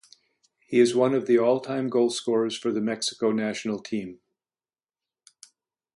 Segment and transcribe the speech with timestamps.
[0.65, 4.19] He is one of the top all-time goalscorers for the Mexico national team.